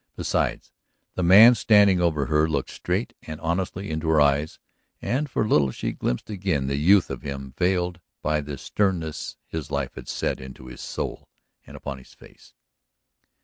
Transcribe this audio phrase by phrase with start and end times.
[0.15, 0.71] Besides,
[1.13, 4.57] the man standing over her looked straight and honestly into her eyes
[4.99, 9.37] and for a little she glimpsed again the youth of him veiled by the sternness
[9.45, 11.29] his life had set into his soul
[11.67, 12.55] and upon his face.